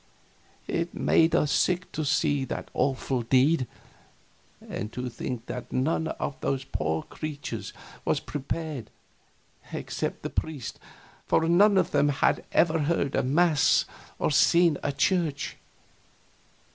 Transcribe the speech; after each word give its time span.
It 0.67 0.95
made 0.95 1.35
us 1.35 1.51
sick 1.51 1.91
to 1.91 2.03
see 2.03 2.43
that 2.45 2.71
awful 2.73 3.21
deed, 3.21 3.67
and 4.67 4.91
to 4.93 5.09
think 5.09 5.45
that 5.45 5.71
none 5.71 6.07
of 6.07 6.41
those 6.41 6.63
poor 6.63 7.03
creatures 7.03 7.71
was 8.03 8.19
prepared 8.19 8.89
except 9.71 10.23
the 10.23 10.31
priest, 10.31 10.79
for 11.27 11.47
none 11.47 11.77
of 11.77 11.91
them 11.91 12.09
had 12.09 12.43
ever 12.51 12.79
heard 12.79 13.13
a 13.13 13.21
mass 13.21 13.85
or 14.17 14.31
seen 14.31 14.79
a 14.81 14.91
church. 14.91 15.57